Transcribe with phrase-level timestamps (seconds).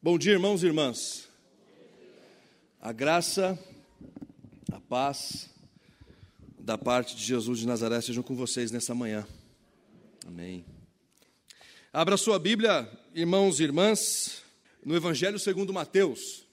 [0.00, 1.28] Bom dia, irmãos e irmãs.
[2.80, 3.58] A graça,
[4.70, 5.50] a paz
[6.56, 9.26] da parte de Jesus de Nazaré sejam com vocês nessa manhã.
[10.24, 10.64] Amém.
[11.92, 14.44] Abra sua Bíblia, irmãos e irmãs,
[14.84, 16.46] no Evangelho segundo Mateus.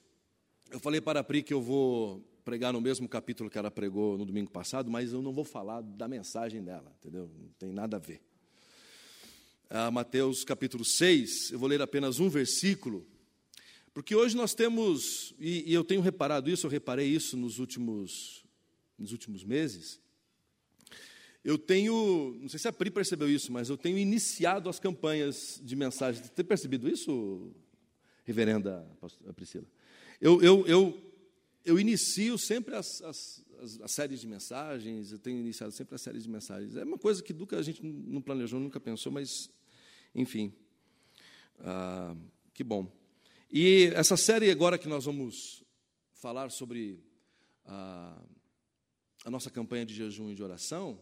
[0.68, 4.18] Eu falei para a Pri que eu vou pregar no mesmo capítulo que ela pregou
[4.18, 7.30] no domingo passado, mas eu não vou falar da mensagem dela, entendeu?
[7.38, 8.20] Não tem nada a ver.
[9.70, 13.06] Ah, Mateus capítulo 6, eu vou ler apenas um versículo
[13.96, 18.44] porque hoje nós temos, e, e, eu tenho reparado isso, eu reparei isso nos últimos,
[18.98, 19.98] nos últimos meses.
[21.42, 25.62] Eu tenho, não sei se a Pri percebeu isso, mas eu tenho iniciado as campanhas
[25.64, 26.28] de mensagens.
[26.28, 27.50] Tem percebido isso,
[28.22, 28.86] reverenda
[29.34, 29.64] Priscila?
[30.20, 31.12] Eu, eu, eu,
[31.64, 36.02] eu inicio sempre as, as, as, as, séries de mensagens, eu tenho iniciado sempre as
[36.02, 36.76] séries de mensagens.
[36.76, 39.48] É uma coisa que nunca a gente não planejou, nunca pensou, mas,
[40.14, 40.52] enfim,
[41.60, 42.14] ah,
[42.52, 42.94] que bom.
[43.50, 45.64] E essa série agora que nós vamos
[46.14, 47.00] falar sobre
[47.64, 48.20] a,
[49.24, 51.00] a nossa campanha de jejum e de oração,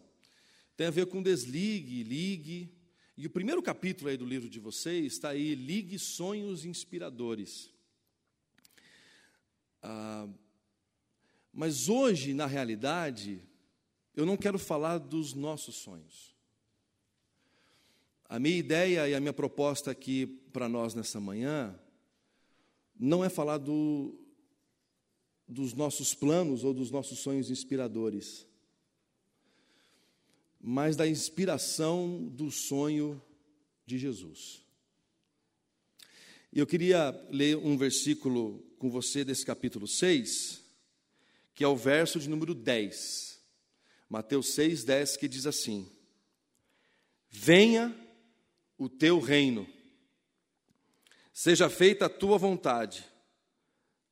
[0.77, 2.71] tem a ver com desligue, ligue.
[3.17, 7.73] E o primeiro capítulo aí do livro de vocês está aí, ligue sonhos inspiradores.
[9.83, 10.29] Ah,
[11.51, 13.43] mas hoje, na realidade,
[14.15, 16.35] eu não quero falar dos nossos sonhos.
[18.29, 21.79] A minha ideia e a minha proposta aqui para nós nessa manhã
[22.99, 24.15] não é falar do,
[25.49, 28.47] dos nossos planos ou dos nossos sonhos inspiradores,
[30.61, 33.21] mas da inspiração do sonho
[33.85, 34.63] de Jesus.
[36.53, 40.63] E eu queria ler um versículo com você desse capítulo 6,
[41.55, 43.43] que é o verso de número 10.
[44.09, 45.91] Mateus 6, 10, que diz assim:
[47.29, 47.95] Venha
[48.79, 49.67] o teu reino
[51.37, 53.05] Seja feita a tua vontade,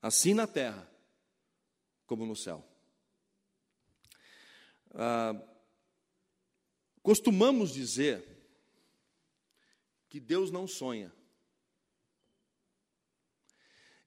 [0.02, 0.90] assim na terra
[2.04, 2.66] como no céu.
[4.92, 5.40] Ah,
[7.00, 8.24] costumamos dizer
[10.08, 11.12] que Deus não sonha.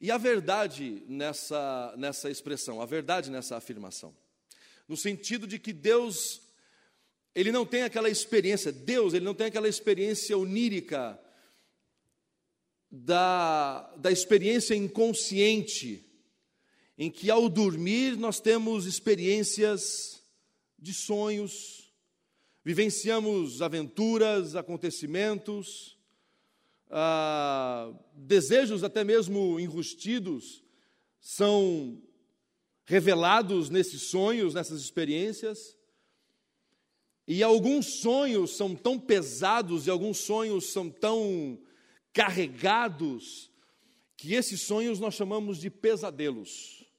[0.02, 4.14] E a verdade nessa, nessa expressão, a verdade nessa afirmação,
[4.90, 6.42] no sentido de que Deus,
[7.34, 11.18] ele não tem aquela experiência, Deus, ele não tem aquela experiência onírica
[12.98, 16.02] da, da experiência inconsciente,
[16.98, 20.24] em que ao dormir nós temos experiências
[20.80, 21.92] de sonhos,
[22.64, 25.98] vivenciamos aventuras, acontecimentos,
[26.90, 30.64] ah, desejos até mesmo enrustidos
[31.20, 32.02] são
[32.86, 35.76] revelados nesses sonhos, nessas experiências.
[37.28, 41.60] E alguns sonhos são tão pesados e alguns sonhos são tão
[42.16, 43.52] carregados,
[44.16, 46.90] que esses sonhos nós chamamos de pesadelos.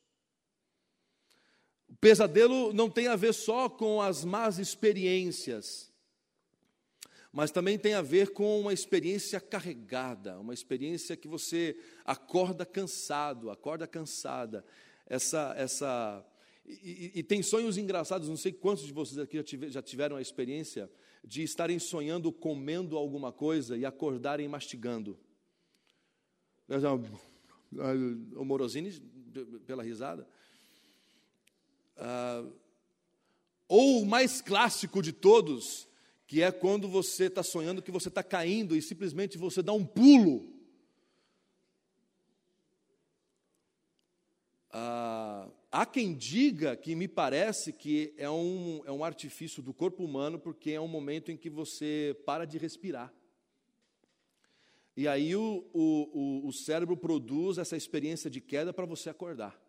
[1.88, 5.90] O pesadelo não tem a ver só com as más experiências,
[7.32, 13.50] mas também tem a ver com uma experiência carregada, uma experiência que você acorda cansado,
[13.50, 14.66] acorda cansada.
[15.06, 16.26] Essa, essa
[16.68, 18.28] e, e, tem sonhos engraçados.
[18.28, 20.90] Não sei quantos de vocês aqui já, tiveram a experiência
[21.24, 25.18] de estarem sonhando comendo alguma coisa e acordarem mastigando.
[28.36, 28.92] O Morosini,
[29.66, 30.26] pela risada.
[31.96, 32.44] Ah,
[33.68, 35.88] ou o mais clássico de todos,
[36.26, 39.84] que é quando você está sonhando que você está caindo e simplesmente você dá um
[39.84, 40.52] pulo.
[44.70, 45.15] Ah,
[45.70, 50.38] Há quem diga que me parece que é um, é um artifício do corpo humano,
[50.38, 53.12] porque é um momento em que você para de respirar.
[54.96, 59.60] E aí o, o, o cérebro produz essa experiência de queda para você acordar.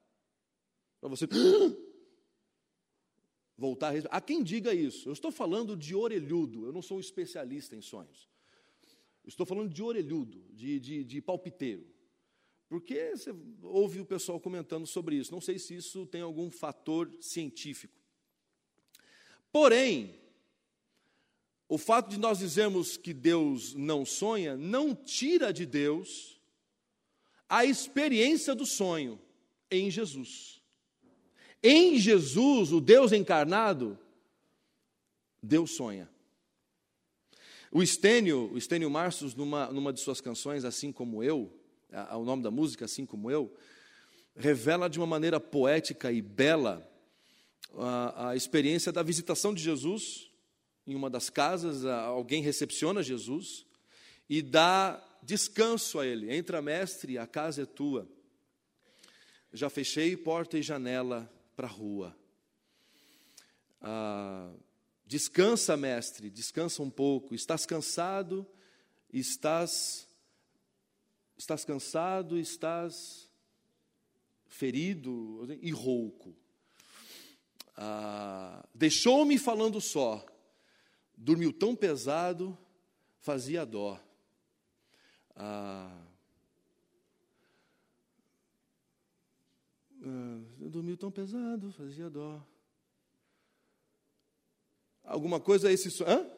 [1.01, 1.27] Para você
[3.57, 4.15] voltar a respirar.
[4.15, 5.09] Há quem diga isso.
[5.09, 8.29] Eu estou falando de orelhudo, eu não sou um especialista em sonhos.
[9.25, 11.85] Estou falando de orelhudo, de, de, de palpiteiro.
[12.69, 15.31] Porque você ouve o pessoal comentando sobre isso.
[15.31, 17.93] Não sei se isso tem algum fator científico.
[19.51, 20.19] Porém,
[21.69, 26.39] o fato de nós dizermos que Deus não sonha, não tira de Deus
[27.49, 29.19] a experiência do sonho
[29.71, 30.61] em Jesus.
[31.63, 33.97] Em Jesus, o Deus encarnado,
[35.41, 36.09] Deus sonha.
[37.71, 41.53] O Estênio, o Estênio Marços, numa, numa de suas canções, assim como eu,
[41.89, 43.55] o nome da música, assim como eu,
[44.35, 46.87] revela de uma maneira poética e bela
[47.77, 50.27] a, a experiência da visitação de Jesus
[50.87, 53.65] em uma das casas, alguém recepciona Jesus
[54.29, 56.33] e dá descanso a ele.
[56.33, 58.07] Entra, mestre, a casa é tua.
[59.51, 62.17] Já fechei porta e janela para a rua.
[63.81, 64.49] Ah,
[65.05, 67.35] descansa, mestre, descansa um pouco.
[67.35, 68.47] Estás cansado,
[69.11, 70.06] estás
[71.37, 73.29] estás cansado, estás
[74.47, 76.35] ferido e rouco.
[77.75, 80.25] Ah, Deixou-me falando só,
[81.15, 82.57] dormiu tão pesado,
[83.19, 84.01] fazia dó.
[85.35, 86.07] Ah,
[90.01, 92.43] ah, dormiu tão pesado, fazia dó.
[95.03, 96.29] Alguma coisa esse sonho?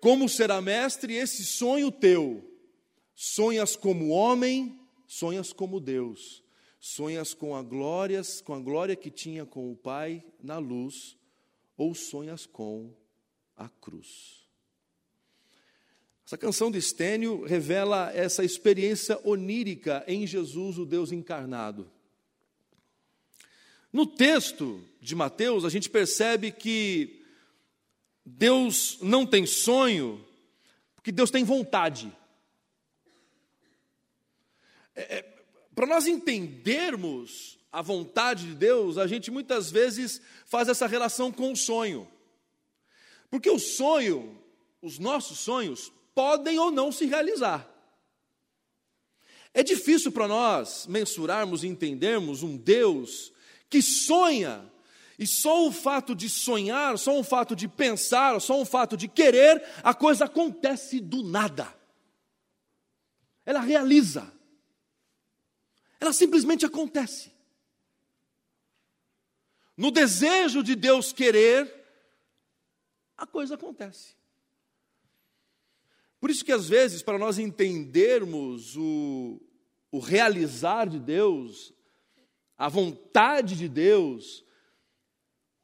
[0.00, 2.49] Como será mestre esse sonho teu?
[3.22, 6.42] Sonhas como homem, sonhas como Deus.
[6.80, 11.18] Sonhas com a glória, com a glória que tinha com o Pai na luz,
[11.76, 12.94] ou sonhas com
[13.54, 14.48] a cruz.
[16.24, 21.92] Essa canção de Estênio revela essa experiência onírica em Jesus, o Deus encarnado.
[23.92, 27.22] No texto de Mateus, a gente percebe que
[28.24, 30.24] Deus não tem sonho,
[30.94, 32.10] porque Deus tem vontade.
[35.00, 35.22] É, é,
[35.74, 41.52] Para nós entendermos a vontade de Deus, a gente muitas vezes faz essa relação com
[41.52, 42.06] o sonho.
[43.30, 44.38] Porque o sonho,
[44.82, 47.66] os nossos sonhos, podem ou não se realizar.
[49.54, 53.32] É difícil para nós mensurarmos e entendermos um Deus
[53.68, 54.70] que sonha,
[55.18, 59.06] e só o fato de sonhar, só o fato de pensar, só o fato de
[59.06, 61.72] querer, a coisa acontece do nada.
[63.46, 64.39] Ela realiza.
[66.00, 67.30] Ela simplesmente acontece.
[69.76, 71.72] No desejo de Deus querer,
[73.16, 74.14] a coisa acontece.
[76.18, 79.40] Por isso que às vezes, para nós entendermos o,
[79.90, 81.72] o realizar de Deus,
[82.58, 84.44] a vontade de Deus,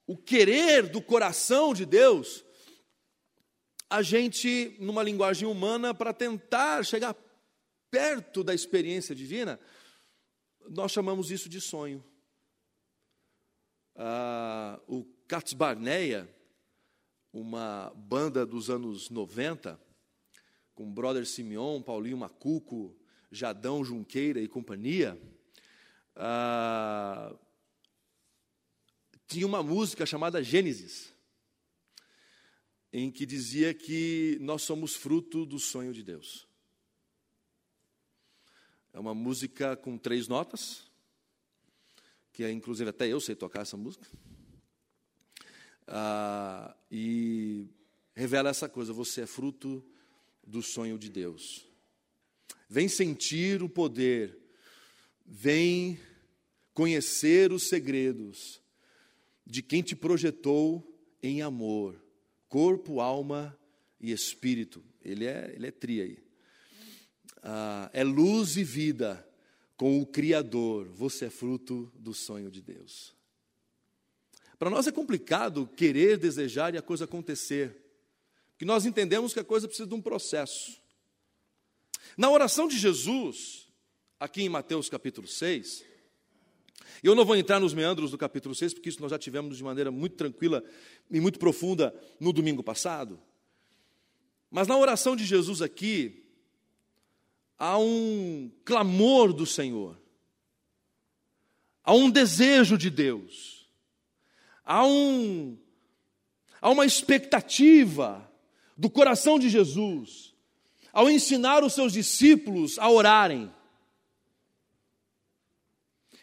[0.06, 2.44] o querer do coração de Deus,
[3.88, 7.14] a gente, numa linguagem humana, para tentar chegar
[7.90, 9.60] perto da experiência divina,
[10.68, 12.04] nós chamamos isso de sonho.
[13.94, 16.28] Ah, o Cats Barneia,
[17.32, 19.80] uma banda dos anos 90,
[20.74, 22.96] com Brother Simeon, Paulinho Macuco,
[23.30, 25.20] Jadão Junqueira e companhia,
[26.14, 27.34] ah,
[29.26, 31.12] tinha uma música chamada Gênesis,
[32.92, 36.46] em que dizia que nós somos fruto do sonho de Deus.
[38.96, 40.90] É uma música com três notas,
[42.32, 44.06] que é, inclusive até eu sei tocar essa música.
[45.87, 47.69] Ah, e
[48.14, 49.84] revela essa coisa: você é fruto
[50.43, 51.69] do sonho de Deus.
[52.70, 54.34] Vem sentir o poder,
[55.26, 56.00] vem
[56.72, 58.62] conhecer os segredos
[59.44, 62.02] de quem te projetou em amor,
[62.49, 63.54] corpo, alma
[64.00, 64.82] e espírito.
[65.02, 66.25] Ele é, ele é tri aí.
[67.42, 69.26] Ah, é luz e vida
[69.76, 70.86] com o Criador.
[70.88, 73.14] Você é fruto do sonho de Deus.
[74.58, 77.76] Para nós é complicado querer, desejar e a coisa acontecer
[78.58, 80.80] que nós entendemos que a coisa precisa de um processo.
[82.16, 83.68] Na oração de Jesus,
[84.18, 85.84] aqui em Mateus capítulo 6,
[87.02, 89.64] eu não vou entrar nos meandros do capítulo 6, porque isso nós já tivemos de
[89.64, 90.64] maneira muito tranquila
[91.11, 93.20] e muito profunda no domingo passado.
[94.50, 96.25] Mas na oração de Jesus aqui,
[97.58, 99.98] há um clamor do Senhor,
[101.82, 103.68] há um desejo de Deus,
[104.64, 105.58] há, um,
[106.60, 108.30] há uma expectativa
[108.76, 110.34] do coração de Jesus,
[110.92, 113.52] ao ensinar os seus discípulos a orarem.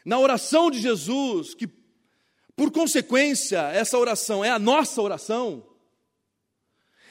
[0.05, 1.67] Na oração de Jesus, que
[2.55, 5.65] por consequência essa oração é a nossa oração,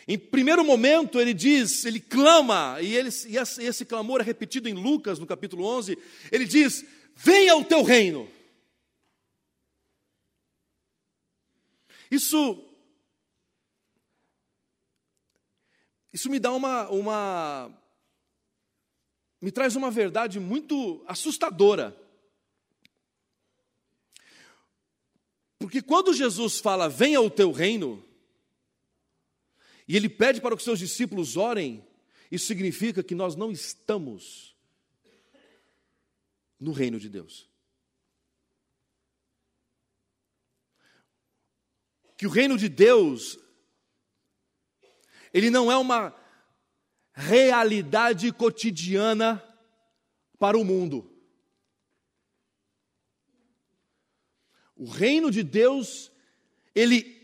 [0.07, 4.75] em primeiro momento ele diz, ele clama, e, ele, e esse clamor é repetido em
[4.75, 5.97] Lucas, no capítulo 11,
[6.31, 8.29] ele diz: Venha o teu reino.
[12.11, 12.69] Isso
[16.13, 17.71] Isso me dá uma, uma.
[19.41, 21.97] me traz uma verdade muito assustadora.
[25.59, 28.05] Porque quando Jesus fala, venha o teu reino,
[29.87, 31.87] e ele pede para que seus discípulos orem,
[32.31, 34.57] isso significa que nós não estamos
[36.59, 37.51] no reino de Deus.
[42.17, 43.39] Que o reino de Deus
[45.33, 46.15] ele não é uma
[47.15, 49.43] realidade cotidiana
[50.39, 51.11] para o mundo.
[54.77, 56.11] O reino de Deus,
[56.75, 57.22] ele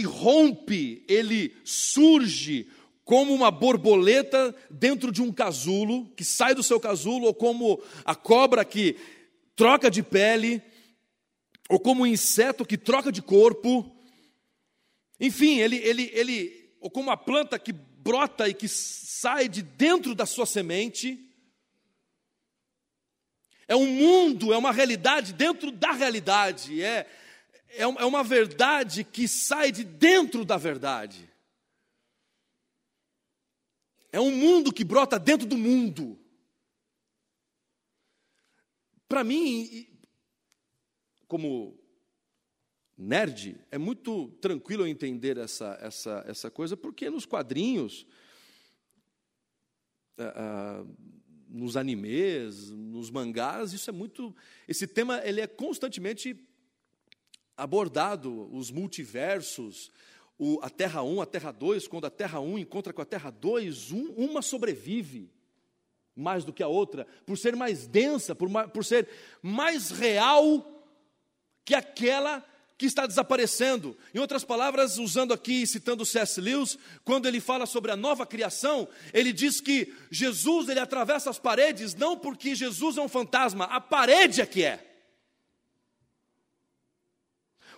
[0.00, 2.68] irrompe, ele surge
[3.04, 8.14] como uma borboleta dentro de um casulo, que sai do seu casulo, ou como a
[8.14, 8.96] cobra que
[9.54, 10.62] troca de pele,
[11.68, 13.90] ou como um inseto que troca de corpo.
[15.20, 20.14] Enfim, ele, ele, ele, ou como a planta que brota e que sai de dentro
[20.14, 21.18] da sua semente.
[23.66, 27.06] É um mundo, é uma realidade dentro da realidade, é,
[27.76, 31.30] é, é uma verdade que sai de dentro da verdade.
[34.12, 36.18] É um mundo que brota dentro do mundo.
[39.08, 39.88] Para mim,
[41.26, 41.76] como
[42.96, 48.06] nerd, é muito tranquilo entender essa, essa, essa coisa, porque nos quadrinhos,
[50.16, 50.86] ah, ah,
[51.48, 54.34] nos animes, nos mangás, isso é muito.
[54.66, 56.34] Esse tema ele é constantemente
[57.56, 59.90] abordado, os multiversos,
[60.38, 63.30] o, a Terra 1, a Terra 2, quando a Terra 1 encontra com a Terra
[63.30, 65.30] 2, um, uma sobrevive
[66.16, 69.08] mais do que a outra, por ser mais densa, por, por ser
[69.42, 70.64] mais real
[71.64, 72.44] que aquela
[72.76, 73.96] que está desaparecendo.
[74.12, 76.40] Em outras palavras, usando aqui, citando C.S.
[76.40, 81.38] Lewis, quando ele fala sobre a nova criação, ele diz que Jesus ele atravessa as
[81.38, 84.93] paredes não porque Jesus é um fantasma, a parede é que é.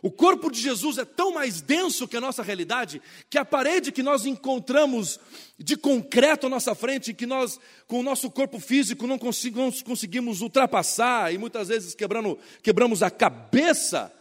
[0.03, 3.01] O corpo de Jesus é tão mais denso que a nossa realidade,
[3.31, 5.19] que a parede que nós encontramos
[5.59, 11.33] de concreto à nossa frente, que nós, com o nosso corpo físico, não conseguimos, ultrapassar
[11.33, 14.13] e muitas vezes quebrando, quebramos a cabeça.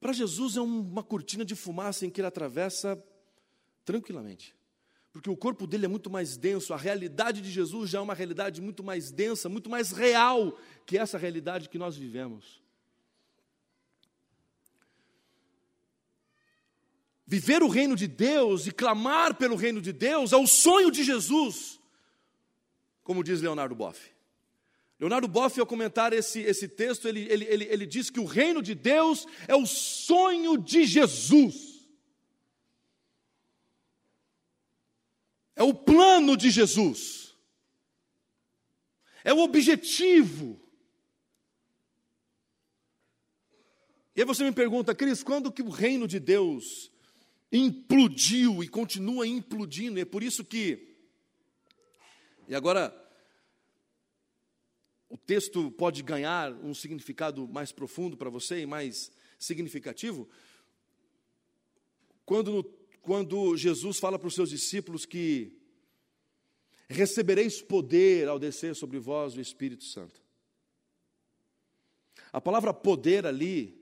[0.00, 3.02] Para Jesus é uma cortina de fumaça em que ele atravessa
[3.84, 4.54] tranquilamente.
[5.12, 8.14] Porque o corpo dele é muito mais denso, a realidade de Jesus já é uma
[8.14, 12.59] realidade muito mais densa, muito mais real que essa realidade que nós vivemos.
[17.30, 21.04] Viver o reino de Deus e clamar pelo reino de Deus é o sonho de
[21.04, 21.78] Jesus,
[23.04, 24.10] como diz Leonardo Boff.
[24.98, 28.60] Leonardo Boff, ao comentar esse, esse texto, ele, ele, ele, ele diz que o reino
[28.60, 31.88] de Deus é o sonho de Jesus.
[35.54, 37.36] É o plano de Jesus.
[39.22, 40.60] É o objetivo.
[44.16, 46.90] E aí você me pergunta, Cris, quando que o reino de Deus
[47.52, 49.98] implodiu e continua implodindo.
[49.98, 50.96] É por isso que.
[52.48, 52.94] E agora,
[55.08, 60.28] o texto pode ganhar um significado mais profundo para você e mais significativo.
[62.24, 62.62] Quando,
[63.02, 65.56] quando Jesus fala para os seus discípulos que
[66.88, 70.20] recebereis poder ao descer sobre vós o Espírito Santo.
[72.32, 73.80] A palavra poder ali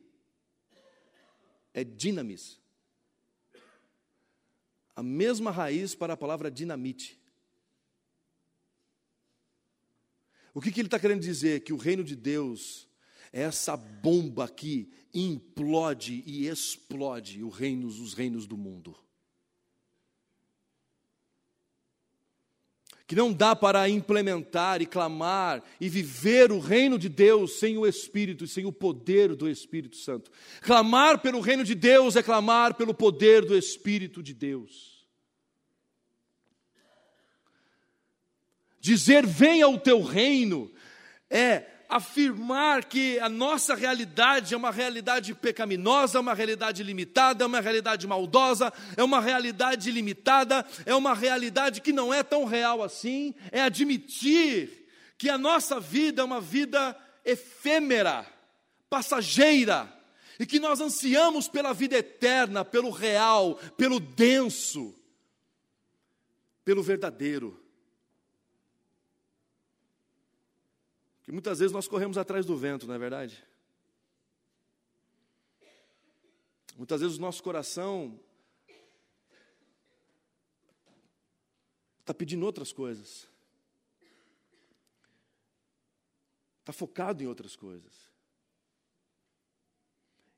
[1.72, 2.58] é dinamis
[4.98, 7.16] a mesma raiz para a palavra dinamite.
[10.52, 11.60] O que, que ele está querendo dizer?
[11.60, 12.88] Que o reino de Deus
[13.32, 18.92] é essa bomba que implode e explode os reinos, os reinos do mundo.
[23.08, 27.86] Que não dá para implementar e clamar e viver o reino de Deus sem o
[27.86, 30.30] Espírito e sem o poder do Espírito Santo.
[30.60, 35.08] Clamar pelo reino de Deus é clamar pelo poder do Espírito de Deus.
[38.78, 40.70] Dizer venha o teu reino
[41.30, 47.46] é afirmar que a nossa realidade é uma realidade pecaminosa, é uma realidade limitada, é
[47.46, 52.82] uma realidade maldosa, é uma realidade limitada, é uma realidade que não é tão real
[52.82, 58.26] assim, é admitir que a nossa vida é uma vida efêmera,
[58.90, 59.92] passageira,
[60.38, 64.94] e que nós ansiamos pela vida eterna, pelo real, pelo denso,
[66.64, 67.57] pelo verdadeiro.
[71.28, 73.46] Que muitas vezes nós corremos atrás do vento, não é verdade?
[76.74, 78.18] Muitas vezes o nosso coração
[82.00, 83.28] está pedindo outras coisas,
[86.60, 88.10] está focado em outras coisas.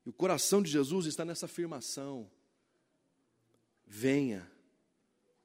[0.05, 2.29] E o coração de Jesus está nessa afirmação:
[3.85, 4.45] venha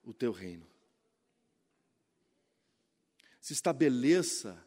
[0.03, 0.67] o teu reino,
[3.41, 4.66] se estabeleça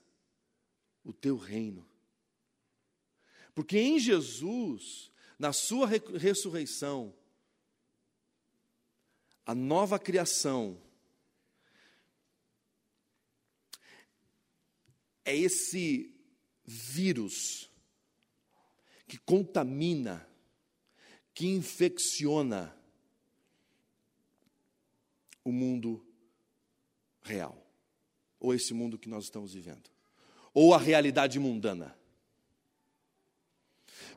[1.10, 1.88] o teu reino.
[3.56, 7.14] Porque em Jesus, na sua ressurreição,
[9.46, 10.80] a nova criação
[15.26, 16.16] é esse
[16.64, 17.70] vírus
[19.08, 20.28] que contamina,
[21.34, 22.78] que infecciona
[25.44, 26.06] o mundo
[27.24, 27.68] real,
[28.40, 29.90] ou esse mundo que nós estamos vivendo,
[30.54, 31.96] ou a realidade mundana.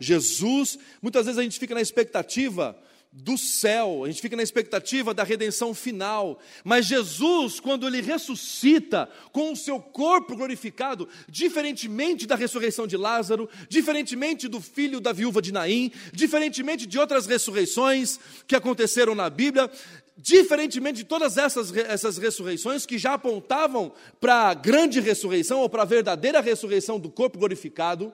[0.00, 2.76] Jesus, muitas vezes a gente fica na expectativa
[3.12, 9.06] do céu, a gente fica na expectativa da redenção final, mas Jesus, quando ele ressuscita
[9.30, 15.42] com o seu corpo glorificado, diferentemente da ressurreição de Lázaro, diferentemente do filho da viúva
[15.42, 19.70] de Naim, diferentemente de outras ressurreições que aconteceram na Bíblia,
[20.16, 25.83] diferentemente de todas essas, essas ressurreições que já apontavam para a grande ressurreição ou para
[25.83, 28.12] a verdadeira ressurreição do corpo glorificado,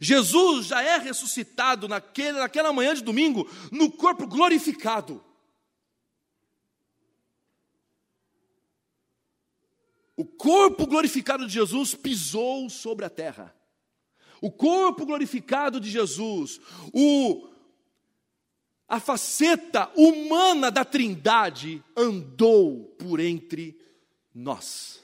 [0.00, 5.22] Jesus já é ressuscitado naquele, naquela manhã de domingo no corpo glorificado.
[10.16, 13.54] O corpo glorificado de Jesus pisou sobre a terra.
[14.40, 16.60] O corpo glorificado de Jesus,
[16.92, 17.48] o
[18.92, 23.74] a faceta humana da Trindade andou por entre
[24.34, 25.02] nós.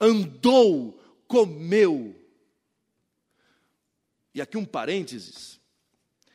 [0.00, 0.96] Andou,
[1.26, 2.14] comeu,
[4.32, 5.58] e aqui um parênteses.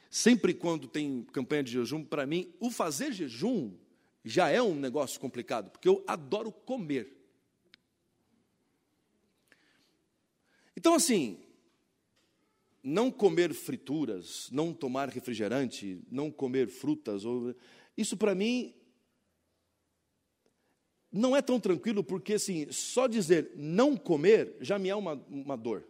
[0.09, 3.71] Sempre quando tem campanha de jejum, para mim, o fazer jejum
[4.21, 7.15] já é um negócio complicado, porque eu adoro comer.
[10.75, 11.44] Então, assim,
[12.85, 17.23] não comer frituras, não tomar refrigerante, não comer frutas,
[17.97, 18.73] isso para mim
[21.11, 25.57] não é tão tranquilo, porque assim, só dizer não comer já me é uma, uma
[25.57, 25.85] dor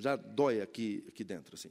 [0.00, 1.70] já dói aqui, aqui dentro, assim.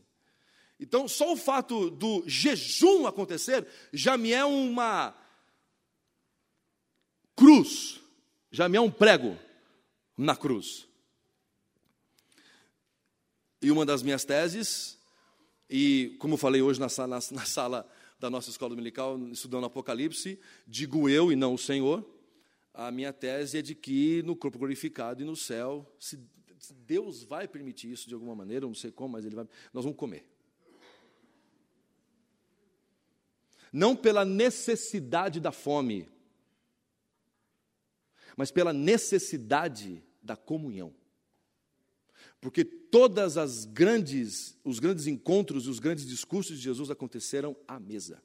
[0.80, 5.14] Então, só o fato do jejum acontecer já me é uma
[7.36, 8.00] cruz,
[8.52, 9.38] já me é um prego
[10.18, 10.88] na cruz.
[13.62, 14.98] E uma das minhas teses,
[15.70, 21.10] e como falei hoje na sala, na sala da nossa escola dominical, estudando Apocalipse, digo
[21.10, 22.08] eu e não o Senhor,
[22.74, 26.18] a minha tese é de que no corpo glorificado e no céu, se
[26.86, 29.48] Deus vai permitir isso de alguma maneira, eu não sei como, mas Ele vai.
[29.74, 30.26] Nós vamos comer.
[33.72, 36.10] Não pela necessidade da fome,
[38.36, 40.94] mas pela necessidade da comunhão.
[42.42, 47.80] Porque todas as grandes, os grandes encontros e os grandes discursos de Jesus aconteceram à
[47.80, 48.22] mesa.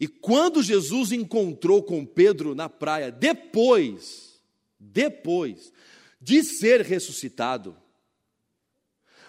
[0.00, 4.40] E quando Jesus encontrou com Pedro na praia, depois,
[4.78, 5.72] depois,
[6.20, 7.76] de ser ressuscitado.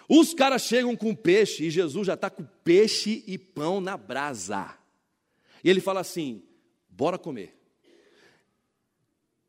[0.08, 4.76] Os caras chegam com peixe e Jesus já está com peixe e pão na brasa.
[5.62, 6.42] E ele fala assim:
[6.88, 7.56] bora comer.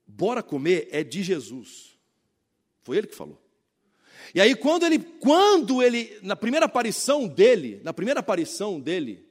[0.06, 1.91] Bora comer é de Jesus.
[2.84, 3.42] Foi ele que falou.
[4.34, 9.26] E aí quando ele, quando ele, na primeira aparição dele, na primeira aparição dele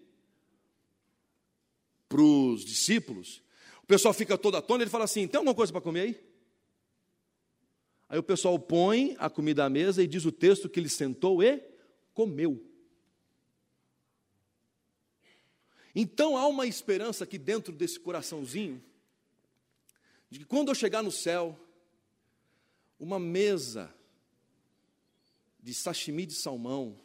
[2.09, 3.43] para os discípulos,
[3.83, 6.31] o pessoal fica todo atônito, ele fala assim: tem alguma coisa para comer aí?
[8.09, 11.43] Aí o pessoal põe a comida à mesa e diz o texto que ele sentou
[11.43, 11.63] e
[12.13, 12.61] comeu.
[15.95, 18.83] Então há uma esperança aqui dentro desse coraçãozinho,
[20.29, 21.59] de que quando eu chegar no céu,
[23.01, 23.93] uma mesa
[25.59, 27.01] de sashimi de salmão,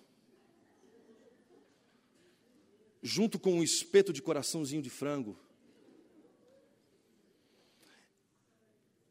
[3.02, 5.40] junto com um espeto de coraçãozinho de frango,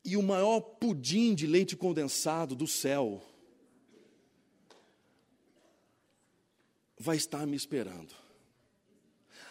[0.05, 3.25] e o maior pudim de leite condensado do céu
[6.99, 8.15] vai estar me esperando.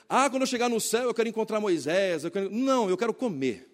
[0.08, 2.24] Ah, quando eu chegar no céu eu quero encontrar Moisés.
[2.24, 2.52] Eu quero...
[2.52, 3.73] Não, eu quero comer.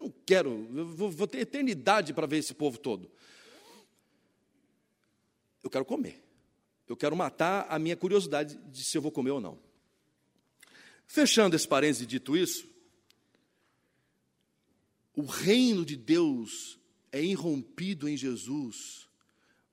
[0.00, 3.10] Não quero, vou, vou ter eternidade para ver esse povo todo.
[5.62, 6.24] Eu quero comer.
[6.88, 9.58] Eu quero matar a minha curiosidade de se eu vou comer ou não.
[11.06, 12.68] Fechando esse parênteses dito isso,
[15.14, 16.78] o reino de Deus
[17.12, 19.08] é irrompido em Jesus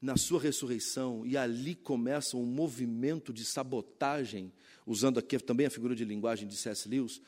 [0.01, 4.51] na sua ressurreição e ali começa um movimento de sabotagem,
[4.85, 6.87] usando aqui também a figura de linguagem de C.S.
[6.87, 7.21] Lewis,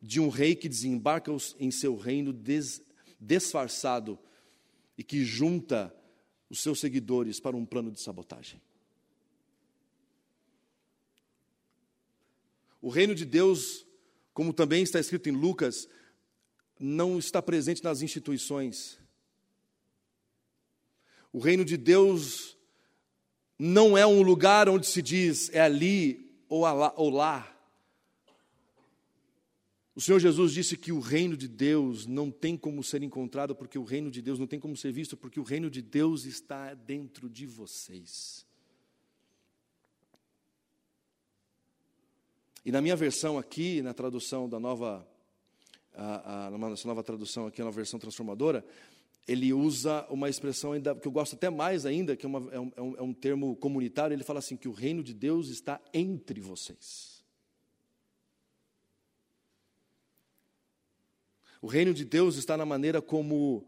[0.00, 2.82] de um rei que desembarca em seu reino des,
[3.20, 4.18] disfarçado
[4.96, 5.94] e que junta
[6.48, 8.60] os seus seguidores para um plano de sabotagem.
[12.82, 13.86] O reino de Deus,
[14.32, 15.86] como também está escrito em Lucas,
[16.78, 18.98] não está presente nas instituições.
[21.30, 22.56] O reino de Deus
[23.58, 27.59] não é um lugar onde se diz é ali ou lá.
[30.00, 33.78] O Senhor Jesus disse que o reino de Deus não tem como ser encontrado, porque
[33.78, 36.72] o reino de Deus não tem como ser visto, porque o reino de Deus está
[36.72, 38.46] dentro de vocês.
[42.64, 45.06] E na minha versão aqui, na tradução da nova,
[45.92, 48.64] a, a, nessa nova tradução aqui, na versão transformadora,
[49.28, 52.58] ele usa uma expressão ainda, que eu gosto até mais ainda, que é, uma, é,
[52.58, 55.78] um, é um é termo comunitário, ele fala assim, que o reino de Deus está
[55.92, 57.19] entre vocês.
[61.60, 63.66] O reino de Deus está na maneira como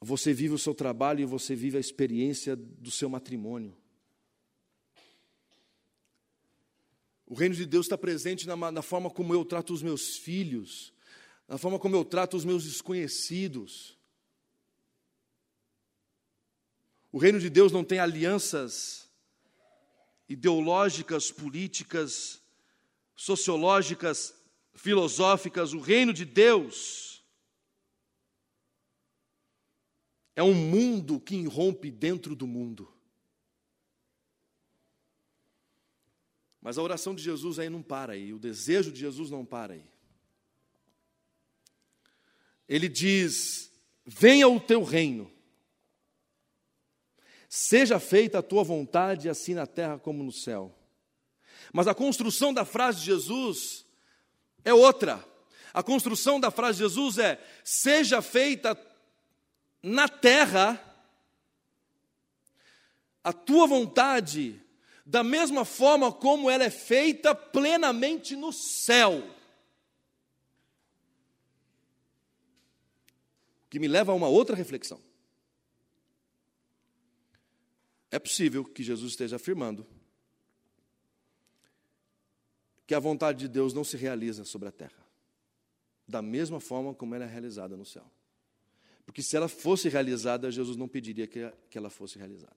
[0.00, 3.76] você vive o seu trabalho e você vive a experiência do seu matrimônio.
[7.26, 10.92] O reino de Deus está presente na, na, forma como eu trato os meus filhos,
[11.46, 13.96] na forma como eu trato os meus desconhecidos.
[17.12, 19.08] O reino de Deus não tem alianças
[20.28, 22.42] ideológicas, políticas,
[23.14, 24.34] sociológicas,
[24.80, 25.74] filosóficas.
[25.74, 27.22] O reino de Deus
[30.34, 32.90] é um mundo que irrompe dentro do mundo.
[36.62, 39.74] Mas a oração de Jesus aí não para aí, o desejo de Jesus não para
[39.74, 39.84] aí.
[42.68, 43.70] Ele diz:
[44.04, 45.30] Venha o teu reino,
[47.48, 50.74] seja feita a tua vontade, assim na terra como no céu.
[51.72, 53.89] Mas a construção da frase de Jesus
[54.64, 55.24] é outra.
[55.72, 58.78] A construção da frase de Jesus é: seja feita
[59.82, 60.86] na terra
[63.22, 64.60] a tua vontade,
[65.04, 69.22] da mesma forma como ela é feita plenamente no céu.
[73.68, 75.00] Que me leva a uma outra reflexão.
[78.10, 79.86] É possível que Jesus esteja afirmando
[82.90, 85.06] que a vontade de Deus não se realiza sobre a terra,
[86.08, 88.04] da mesma forma como ela é realizada no céu.
[89.06, 92.56] Porque se ela fosse realizada, Jesus não pediria que ela fosse realizada.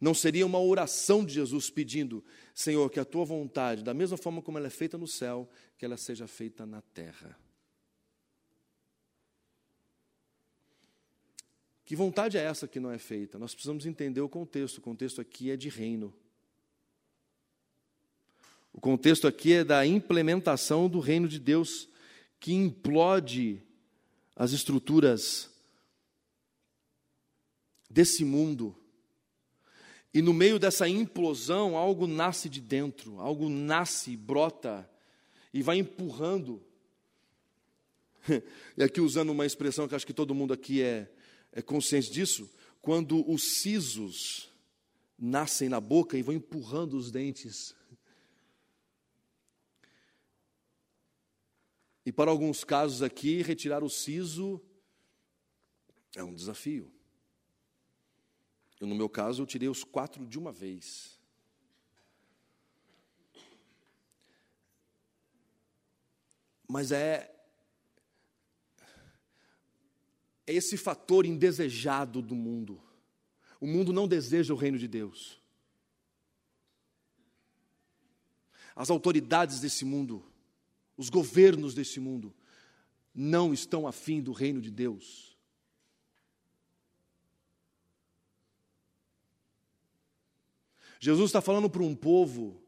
[0.00, 4.40] Não seria uma oração de Jesus pedindo, Senhor, que a tua vontade, da mesma forma
[4.40, 7.38] como ela é feita no céu, que ela seja feita na terra.
[11.84, 13.38] Que vontade é essa que não é feita?
[13.38, 14.78] Nós precisamos entender o contexto.
[14.78, 16.14] O contexto aqui é de reino.
[18.74, 21.88] O contexto aqui é da implementação do reino de Deus
[22.38, 23.62] que implode
[24.36, 25.50] as estruturas
[27.88, 28.76] desse mundo
[30.14, 34.88] e no meio dessa implosão, algo nasce de dentro, algo nasce, brota
[35.52, 36.62] e vai empurrando.
[38.76, 41.08] E aqui usando uma expressão que acho que todo mundo aqui é,
[41.52, 44.48] é consciente disso, quando os sisos
[45.18, 47.74] nascem na boca e vão empurrando os dentes.
[52.04, 54.60] E para alguns casos aqui, retirar o siso
[56.14, 56.92] é um desafio.
[58.80, 61.18] Eu, no meu caso, eu tirei os quatro de uma vez.
[66.68, 67.34] Mas é,
[70.46, 72.82] é esse fator indesejado do mundo.
[73.60, 75.40] O mundo não deseja o reino de Deus.
[78.76, 80.24] As autoridades desse mundo,
[80.96, 82.34] os governos desse mundo,
[83.14, 85.36] não estão afim do reino de Deus.
[91.00, 92.62] Jesus está falando para um povo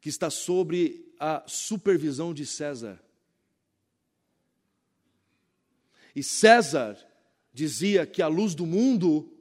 [0.00, 3.00] que está sobre a supervisão de César.
[6.14, 6.98] E César
[7.52, 9.32] dizia que a luz do mundo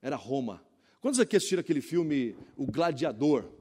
[0.00, 0.64] era Roma.
[1.00, 3.55] Quantos aqui assistiram aquele filme O Gladiador?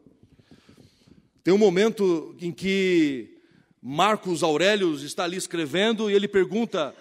[1.45, 3.39] Tem um momento em que
[3.79, 6.95] Marcos Aurélio está ali escrevendo e ele pergunta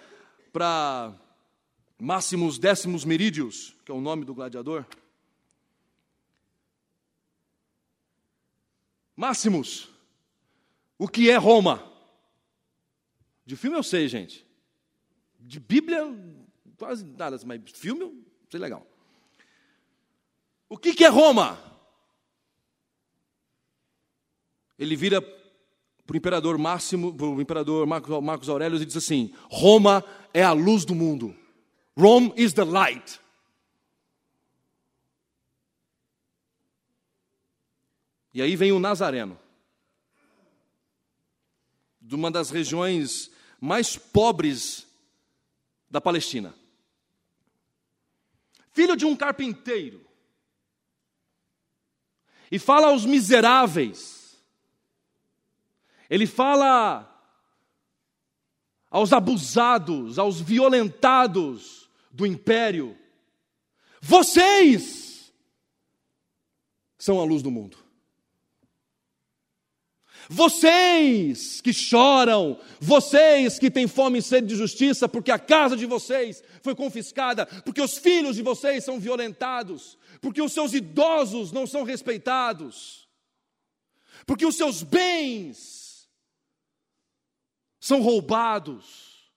[0.53, 1.11] para
[1.99, 4.85] Máximos Décimos Merídios, que é o nome do gladiador,
[9.15, 9.89] Máximos,
[10.95, 11.91] o que é Roma?
[13.47, 14.45] De filme eu sei, gente.
[15.39, 16.03] De Bíblia,
[16.77, 18.85] quase nada, mas filme eu sei legal.
[20.69, 21.74] O que, que é Roma?
[24.77, 30.03] Ele vira para o imperador Máximo, para o imperador Marcos Aurélio e diz assim: Roma
[30.33, 31.35] é a luz do mundo.
[31.97, 33.19] Rome is the light.
[38.33, 39.39] E aí vem o Nazareno,
[42.01, 44.85] de uma das regiões mais pobres
[45.89, 46.53] da Palestina.
[48.73, 50.05] filho de um carpinteiro,
[52.51, 54.14] e fala aos miseráveis,
[56.09, 57.11] ele fala
[58.89, 62.97] aos abusados, aos violentados do império:
[64.01, 65.33] vocês
[66.97, 67.77] são a luz do mundo.
[70.27, 75.85] Vocês que choram, vocês que têm fome e sede de justiça, porque a casa de
[75.85, 81.67] vocês foi confiscada, porque os filhos de vocês são violentados, porque os seus idosos não
[81.67, 83.07] são respeitados,
[84.25, 85.84] porque os seus bens
[87.85, 89.31] são roubados,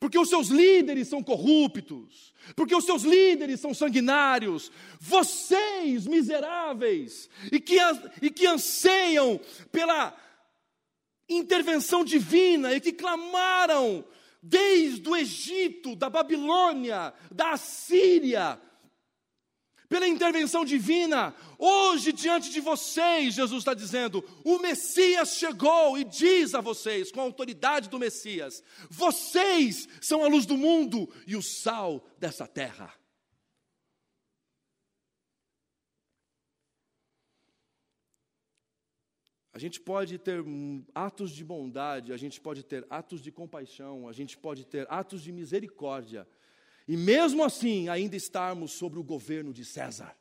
[0.00, 7.60] porque os seus líderes são corruptos, porque os seus líderes são sanguinários, vocês, miseráveis, e
[7.60, 7.78] que,
[8.20, 10.16] e que anseiam pela
[11.28, 14.04] intervenção divina e que clamaram
[14.42, 18.60] desde o Egito, da Babilônia, da Assíria,
[19.88, 26.54] pela intervenção divina, hoje diante de vocês, Jesus está dizendo: o Messias chegou e diz
[26.54, 31.42] a vocês, com a autoridade do Messias: vocês são a luz do mundo e o
[31.42, 32.92] sal dessa terra.
[39.58, 40.44] A gente pode ter
[40.94, 45.20] atos de bondade, a gente pode ter atos de compaixão, a gente pode ter atos
[45.20, 46.28] de misericórdia,
[46.88, 50.16] e mesmo assim ainda estarmos sobre o governo de César.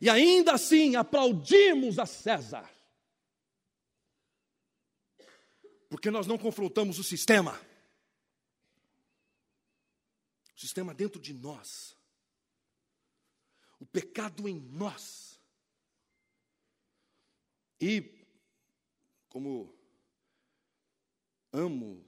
[0.00, 2.68] E ainda assim aplaudimos a César.
[5.90, 7.60] Porque nós não confrontamos o sistema.
[10.56, 11.94] O sistema dentro de nós.
[13.78, 15.38] O pecado em nós.
[17.78, 18.26] E,
[19.28, 19.76] como
[21.52, 22.07] amo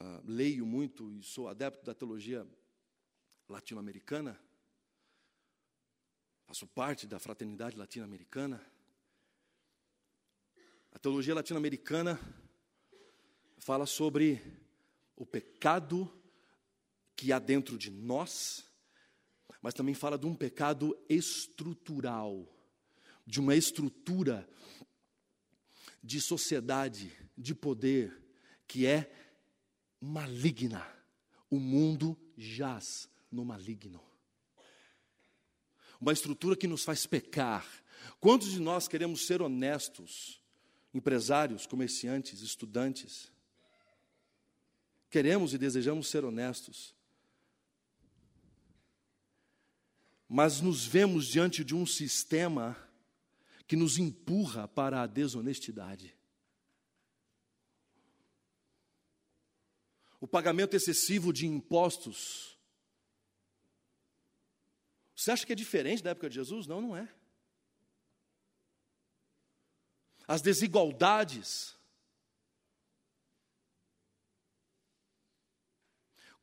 [0.00, 2.46] uh, leio muito e sou adepto da teologia
[3.48, 4.40] latino-americana,
[6.46, 8.64] faço parte da fraternidade latino-americana.
[10.92, 12.18] A teologia latino-americana
[13.58, 14.42] fala sobre
[15.14, 16.10] o pecado
[17.14, 18.64] que há dentro de nós,
[19.60, 22.48] mas também fala de um pecado estrutural,
[23.26, 24.48] de uma estrutura
[26.02, 28.16] de sociedade, de poder,
[28.66, 29.19] que é
[30.00, 30.86] maligna.
[31.50, 34.00] O mundo jaz no maligno.
[36.00, 37.66] Uma estrutura que nos faz pecar.
[38.18, 40.40] Quantos de nós queremos ser honestos?
[40.94, 43.30] Empresários, comerciantes, estudantes.
[45.10, 46.94] Queremos e desejamos ser honestos.
[50.28, 52.76] Mas nos vemos diante de um sistema
[53.66, 56.16] que nos empurra para a desonestidade.
[60.20, 62.58] O pagamento excessivo de impostos.
[65.16, 66.66] Você acha que é diferente da época de Jesus?
[66.66, 67.08] Não, não é.
[70.28, 71.76] As desigualdades.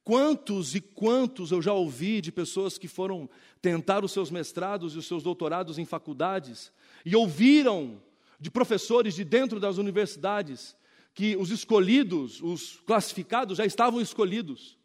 [0.04, 3.30] Quantos e quantos eu já ouvi de pessoas que foram
[3.62, 6.72] tentar os seus mestrados e os seus doutorados em faculdades
[7.06, 8.02] e ouviram
[8.40, 10.76] de professores de dentro das universidades
[11.18, 14.78] que os escolhidos, os classificados, já estavam escolhidos.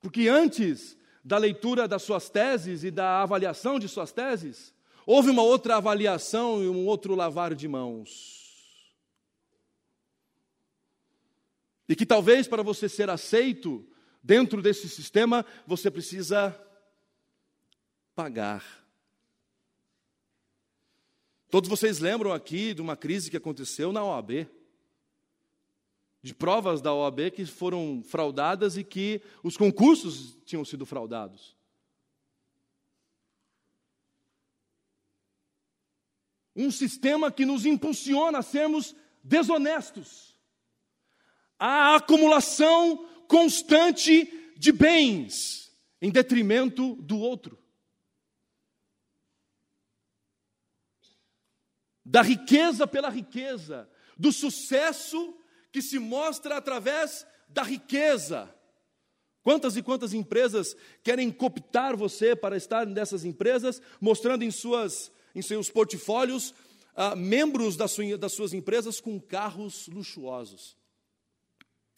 [0.00, 4.72] Porque antes da leitura das suas teses e da avaliação de suas teses,
[5.04, 8.94] houve uma outra avaliação e um outro lavar de mãos.
[11.88, 13.84] E que talvez para você ser aceito
[14.22, 16.56] dentro desse sistema, você precisa
[18.14, 18.81] pagar.
[21.52, 24.48] Todos vocês lembram aqui de uma crise que aconteceu na OAB,
[26.22, 31.54] de provas da OAB que foram fraudadas e que os concursos tinham sido fraudados.
[36.56, 40.34] Um sistema que nos impulsiona a sermos desonestos,
[41.58, 47.61] a acumulação constante de bens em detrimento do outro.
[52.04, 53.88] Da riqueza pela riqueza,
[54.18, 55.36] do sucesso
[55.70, 58.52] que se mostra através da riqueza.
[59.42, 65.42] Quantas e quantas empresas querem cooptar você para estar nessas empresas, mostrando em, suas, em
[65.42, 66.54] seus portfólios
[66.94, 70.76] ah, membros das, sua, das suas empresas com carros luxuosos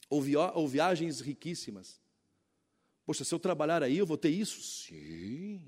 [0.09, 0.23] ou,
[0.55, 2.01] ou viagens riquíssimas.
[3.05, 4.63] Poxa, se eu trabalhar aí, eu vou ter isso?
[4.63, 5.61] Sim.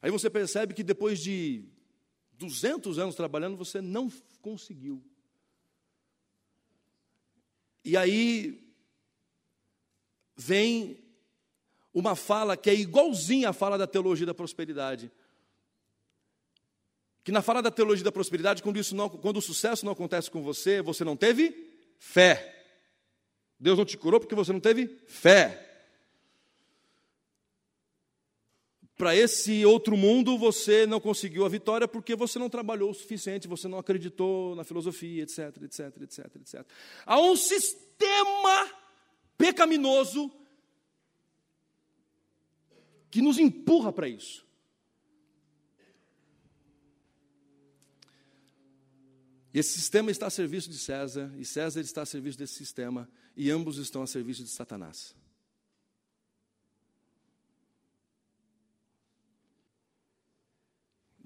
[0.00, 1.64] Aí você percebe que depois de
[2.42, 5.02] 200 anos trabalhando, você não conseguiu.
[7.84, 8.74] E aí,
[10.36, 11.02] vem
[11.92, 15.10] uma fala que é igualzinha à fala da teologia da prosperidade.
[17.24, 20.30] Que na fala da teologia da prosperidade, quando, isso não, quando o sucesso não acontece
[20.30, 21.54] com você, você não teve
[21.98, 22.64] fé.
[23.58, 25.71] Deus não te curou porque você não teve fé.
[29.02, 33.48] Para esse outro mundo, você não conseguiu a vitória porque você não trabalhou o suficiente,
[33.48, 36.66] você não acreditou na filosofia, etc, etc, etc, etc.
[37.04, 38.70] Há um sistema
[39.36, 40.30] pecaminoso
[43.10, 44.46] que nos empurra para isso.
[49.52, 53.50] Esse sistema está a serviço de César, e César está a serviço desse sistema, e
[53.50, 55.20] ambos estão a serviço de Satanás.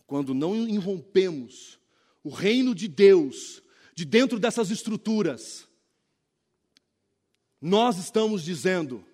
[0.07, 1.79] Quando não irrompemos
[2.23, 3.63] o reino de Deus
[3.95, 5.67] de dentro dessas estruturas,
[7.61, 9.05] nós estamos dizendo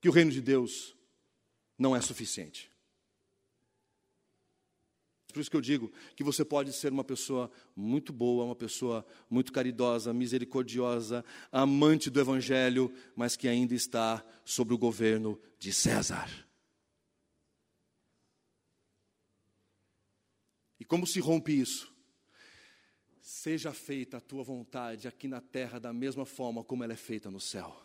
[0.00, 0.94] que o reino de Deus
[1.78, 2.70] não é suficiente.
[5.32, 9.06] Por isso que eu digo que você pode ser uma pessoa muito boa, uma pessoa
[9.28, 16.47] muito caridosa, misericordiosa, amante do Evangelho, mas que ainda está sob o governo de César.
[20.88, 21.92] Como se rompe isso?
[23.20, 27.30] Seja feita a tua vontade aqui na terra da mesma forma como ela é feita
[27.30, 27.80] no céu.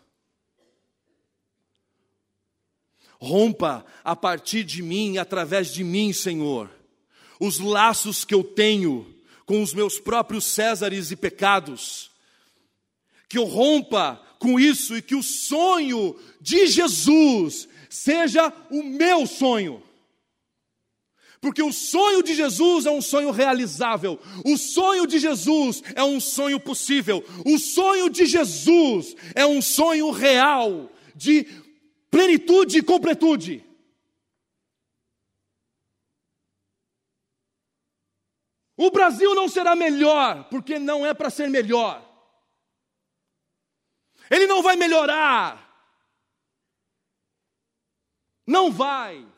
[3.20, 6.72] Rompa a partir de mim, através de mim, Senhor,
[7.40, 9.14] os laços que eu tenho
[9.46, 12.10] com os meus próprios Césares e pecados.
[13.28, 19.84] Que eu rompa com isso e que o sonho de Jesus seja o meu sonho.
[21.44, 26.18] Porque o sonho de Jesus é um sonho realizável, o sonho de Jesus é um
[26.18, 31.44] sonho possível, o sonho de Jesus é um sonho real, de
[32.10, 33.62] plenitude e completude.
[38.78, 42.10] O Brasil não será melhor, porque não é para ser melhor.
[44.32, 45.62] Ele não vai melhorar.
[48.48, 49.33] Não vai.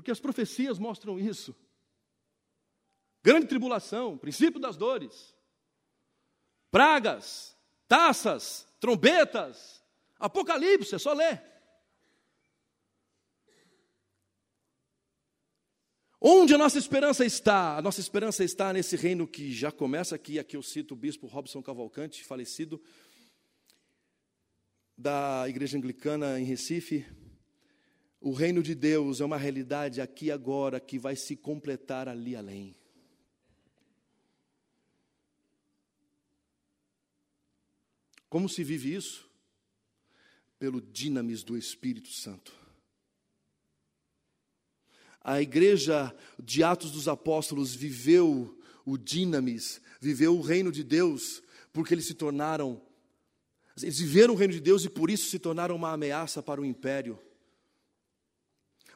[0.00, 1.54] Porque as profecias mostram isso.
[3.22, 5.36] Grande tribulação, princípio das dores,
[6.70, 7.54] pragas,
[7.86, 9.84] taças, trombetas,
[10.18, 11.42] Apocalipse, é só ler.
[16.18, 17.76] Onde a nossa esperança está?
[17.76, 21.26] A nossa esperança está nesse reino que já começa aqui, aqui eu cito o bispo
[21.26, 22.82] Robson Cavalcante, falecido,
[24.96, 27.19] da Igreja Anglicana em Recife.
[28.20, 32.36] O reino de Deus é uma realidade aqui e agora que vai se completar ali
[32.36, 32.76] além.
[38.28, 39.28] Como se vive isso?
[40.58, 42.52] Pelo dinamis do Espírito Santo.
[45.22, 51.94] A igreja de Atos dos Apóstolos viveu o dinamis, viveu o reino de Deus, porque
[51.94, 52.82] eles se tornaram,
[53.82, 56.64] eles viveram o reino de Deus e por isso se tornaram uma ameaça para o
[56.64, 57.18] império.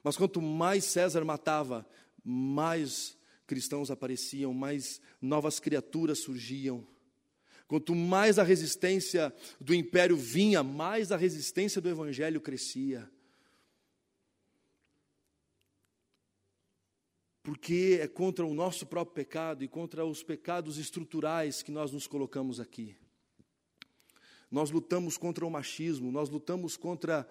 [0.05, 1.89] Mas quanto mais César matava,
[2.23, 6.87] mais cristãos apareciam, mais novas criaturas surgiam.
[7.67, 13.11] Quanto mais a resistência do império vinha, mais a resistência do evangelho crescia.
[17.43, 22.07] Porque é contra o nosso próprio pecado e contra os pecados estruturais que nós nos
[22.07, 22.95] colocamos aqui.
[24.51, 27.27] Nós lutamos contra o machismo, nós lutamos contra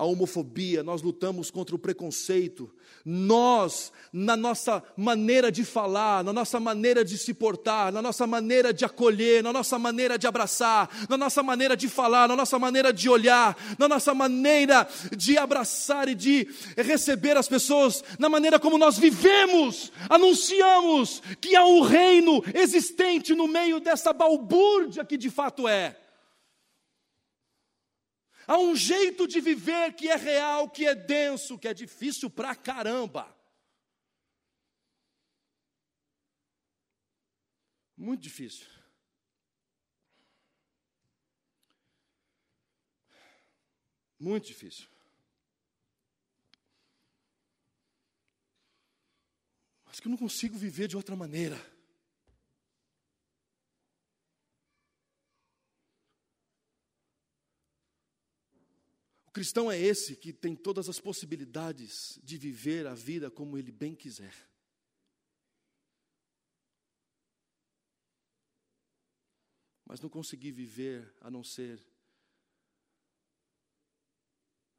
[0.00, 2.72] a homofobia, nós lutamos contra o preconceito.
[3.04, 8.72] Nós, na nossa maneira de falar, na nossa maneira de se portar, na nossa maneira
[8.72, 12.94] de acolher, na nossa maneira de abraçar, na nossa maneira de falar, na nossa maneira
[12.94, 18.78] de olhar, na nossa maneira de abraçar e de receber as pessoas, na maneira como
[18.78, 25.68] nós vivemos, anunciamos que há um reino existente no meio dessa balbúrdia que de fato
[25.68, 25.99] é.
[28.50, 32.52] Há um jeito de viver que é real, que é denso, que é difícil pra
[32.52, 33.32] caramba.
[37.96, 38.66] Muito difícil.
[44.18, 44.88] Muito difícil.
[49.84, 51.56] Mas que eu não consigo viver de outra maneira.
[59.40, 63.94] Cristão é esse que tem todas as possibilidades de viver a vida como ele bem
[63.94, 64.34] quiser.
[69.86, 71.84] mas não consegui viver a não ser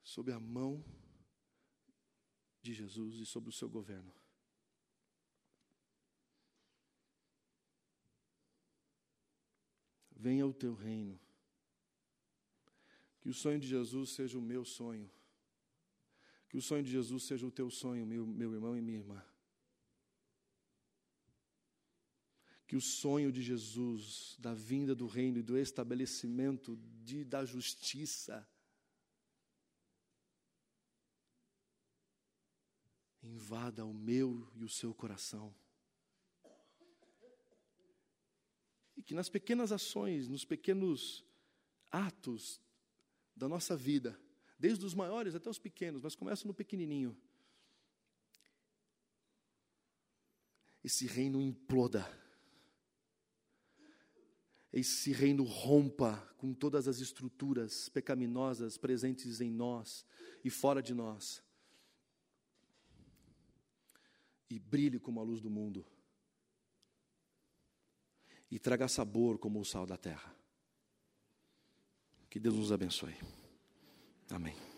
[0.03, 0.85] sob a mão
[2.61, 4.15] de Jesus e sob o seu governo.
[10.11, 11.19] Venha o teu reino.
[13.21, 15.09] Que o sonho de Jesus seja o meu sonho.
[16.49, 19.23] Que o sonho de Jesus seja o teu sonho, meu, meu irmão e minha irmã.
[22.67, 28.47] Que o sonho de Jesus, da vinda do reino e do estabelecimento de, da justiça,
[33.21, 35.53] invada o meu e o seu coração.
[38.97, 41.23] E que nas pequenas ações, nos pequenos
[41.91, 42.59] atos
[43.41, 44.19] da nossa vida,
[44.59, 47.17] desde os maiores até os pequenos, mas começa no pequenininho.
[50.83, 52.07] Esse reino imploda.
[54.71, 60.05] Esse reino rompa com todas as estruturas pecaminosas presentes em nós
[60.43, 61.43] e fora de nós.
[64.51, 65.83] E brilhe como a luz do mundo.
[68.51, 70.40] E traga sabor como o sal da terra.
[72.31, 73.13] Que Deus nos abençoe.
[74.31, 74.70] Amém.